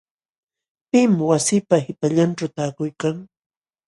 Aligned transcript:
¿Pim 0.91 1.11
wasiipa 1.29 1.75
qipallanćhu 1.85 2.45
taakuykan.? 2.55 3.15